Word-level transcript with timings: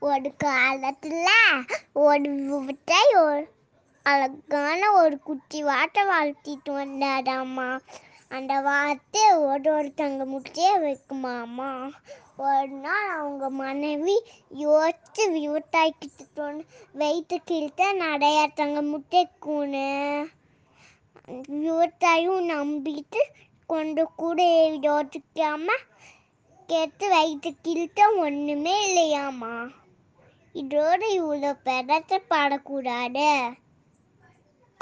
ஒரு 0.00 0.30
காலத்தில் 0.36 1.28
ஒரு 1.92 2.30
விவசாயி 2.30 3.12
ஒரு 3.14 3.44
அழகான 4.02 4.92
ஒரு 4.92 5.18
குட்டி 5.18 5.62
வாட்டை 5.62 6.02
வளர்த்திட்டு 6.02 6.70
வந்தாராமா. 6.70 7.80
அந்த 8.28 8.60
வார்த்தை 8.60 9.32
ஒரு 9.32 9.68
ஒருத்தங்க 9.76 10.26
முட்டையே 10.26 10.72
வைக்குமாமா. 10.78 11.70
ஒரு 12.36 12.68
நாள் 12.68 13.08
அவங்க 13.08 13.50
மனைவி 13.50 14.16
யோசித்து 14.48 15.24
விவசாயிக்கிட்டு 15.30 16.64
வயிற்று 16.92 17.40
கிழித்த 17.44 17.92
நிறைய 17.92 18.50
தங்க 18.54 19.00
கூணு 19.46 19.86
விவசாயும் 21.62 22.44
நம்பிட்டு 22.48 23.22
கொண்டு 23.66 24.08
கூட 24.16 24.42
யோசிக்காம 24.88 25.66
கேட்டு 26.68 27.08
வயிற்று 27.08 27.54
கிழித்த 27.62 28.08
ஒன்றுமே 28.16 28.76
இல்லையாமா. 28.86 29.56
இதோட 30.56 31.00
இவ்வளோ 31.18 31.50
பெறத்தை 31.64 32.18
பாடக்கூடாது? 32.30 33.28